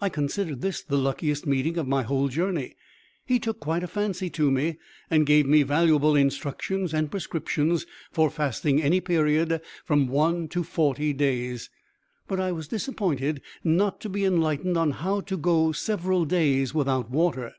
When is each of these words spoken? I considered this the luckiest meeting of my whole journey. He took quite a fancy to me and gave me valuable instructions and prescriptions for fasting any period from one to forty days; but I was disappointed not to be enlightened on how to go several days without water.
I 0.00 0.08
considered 0.08 0.62
this 0.62 0.80
the 0.80 0.96
luckiest 0.96 1.46
meeting 1.46 1.76
of 1.76 1.86
my 1.86 2.02
whole 2.02 2.28
journey. 2.28 2.74
He 3.26 3.38
took 3.38 3.60
quite 3.60 3.82
a 3.82 3.86
fancy 3.86 4.30
to 4.30 4.50
me 4.50 4.78
and 5.10 5.26
gave 5.26 5.44
me 5.44 5.62
valuable 5.62 6.16
instructions 6.16 6.94
and 6.94 7.10
prescriptions 7.10 7.84
for 8.10 8.30
fasting 8.30 8.80
any 8.80 9.02
period 9.02 9.60
from 9.84 10.08
one 10.08 10.48
to 10.52 10.64
forty 10.64 11.12
days; 11.12 11.68
but 12.26 12.40
I 12.40 12.50
was 12.50 12.68
disappointed 12.68 13.42
not 13.62 14.00
to 14.00 14.08
be 14.08 14.24
enlightened 14.24 14.78
on 14.78 14.92
how 14.92 15.20
to 15.20 15.36
go 15.36 15.72
several 15.72 16.24
days 16.24 16.72
without 16.74 17.10
water. 17.10 17.52